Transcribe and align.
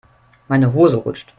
Meine 0.47 0.73
Hose 0.73 0.95
rutscht. 0.97 1.29